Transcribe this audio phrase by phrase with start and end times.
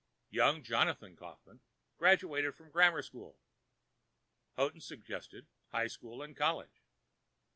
[0.31, 1.59] Young Johann Kaufmann
[1.99, 3.37] graduated from grammar school.
[4.57, 6.81] Houghton suggested high school and college.